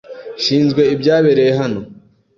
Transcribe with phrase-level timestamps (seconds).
[0.37, 1.79] Nshinzwe ibyabereye hano.